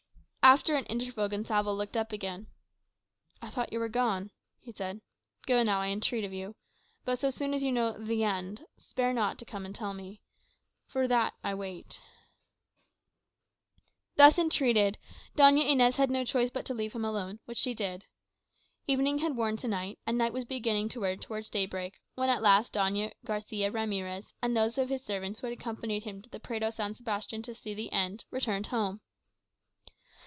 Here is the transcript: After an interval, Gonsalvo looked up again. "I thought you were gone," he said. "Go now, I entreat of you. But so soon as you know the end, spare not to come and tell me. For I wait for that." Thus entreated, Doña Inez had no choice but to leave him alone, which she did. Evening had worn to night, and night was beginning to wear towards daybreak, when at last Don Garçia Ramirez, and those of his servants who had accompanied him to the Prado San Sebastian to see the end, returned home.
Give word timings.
After 0.43 0.75
an 0.75 0.85
interval, 0.85 1.29
Gonsalvo 1.29 1.71
looked 1.71 1.95
up 1.95 2.11
again. 2.11 2.47
"I 3.41 3.49
thought 3.49 3.71
you 3.71 3.79
were 3.79 3.87
gone," 3.87 4.31
he 4.59 4.73
said. 4.73 4.99
"Go 5.45 5.63
now, 5.63 5.79
I 5.79 5.87
entreat 5.89 6.25
of 6.25 6.33
you. 6.33 6.55
But 7.05 7.19
so 7.19 7.29
soon 7.29 7.53
as 7.53 7.63
you 7.63 7.71
know 7.71 7.93
the 7.93 8.23
end, 8.25 8.65
spare 8.75 9.13
not 9.13 9.37
to 9.37 9.45
come 9.45 9.65
and 9.65 9.73
tell 9.73 9.93
me. 9.93 10.19
For 10.87 11.03
I 11.43 11.53
wait 11.53 11.85
for 11.93 11.99
that." 11.99 11.99
Thus 14.17 14.39
entreated, 14.39 14.97
Doña 15.37 15.65
Inez 15.69 15.95
had 15.95 16.09
no 16.09 16.25
choice 16.25 16.49
but 16.49 16.65
to 16.65 16.73
leave 16.73 16.93
him 16.93 17.05
alone, 17.05 17.39
which 17.45 17.59
she 17.59 17.73
did. 17.73 18.05
Evening 18.87 19.19
had 19.19 19.37
worn 19.37 19.55
to 19.57 19.69
night, 19.69 19.99
and 20.05 20.17
night 20.17 20.33
was 20.33 20.43
beginning 20.43 20.89
to 20.89 20.99
wear 20.99 21.15
towards 21.15 21.49
daybreak, 21.49 22.01
when 22.15 22.29
at 22.29 22.41
last 22.41 22.73
Don 22.73 22.93
Garçia 23.25 23.73
Ramirez, 23.73 24.33
and 24.41 24.57
those 24.57 24.77
of 24.77 24.89
his 24.89 25.01
servants 25.03 25.39
who 25.39 25.47
had 25.47 25.57
accompanied 25.57 26.03
him 26.03 26.21
to 26.23 26.29
the 26.29 26.41
Prado 26.41 26.71
San 26.71 26.93
Sebastian 26.93 27.41
to 27.43 27.55
see 27.55 27.73
the 27.75 27.93
end, 27.93 28.25
returned 28.31 28.67
home. 28.67 28.99